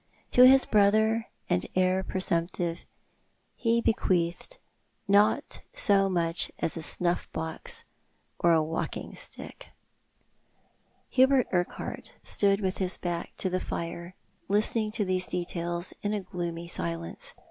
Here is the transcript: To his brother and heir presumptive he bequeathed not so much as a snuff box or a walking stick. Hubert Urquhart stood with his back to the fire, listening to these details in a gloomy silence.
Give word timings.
To 0.31 0.47
his 0.47 0.65
brother 0.65 1.27
and 1.47 1.63
heir 1.75 2.01
presumptive 2.03 2.85
he 3.55 3.81
bequeathed 3.81 4.57
not 5.07 5.61
so 5.75 6.09
much 6.09 6.51
as 6.57 6.75
a 6.75 6.81
snuff 6.81 7.31
box 7.33 7.83
or 8.39 8.51
a 8.51 8.63
walking 8.63 9.13
stick. 9.13 9.67
Hubert 11.11 11.45
Urquhart 11.51 12.13
stood 12.23 12.61
with 12.61 12.79
his 12.79 12.97
back 12.97 13.33
to 13.37 13.47
the 13.47 13.59
fire, 13.59 14.15
listening 14.47 14.89
to 14.93 15.05
these 15.05 15.27
details 15.27 15.93
in 16.01 16.15
a 16.15 16.21
gloomy 16.21 16.67
silence. 16.67 17.35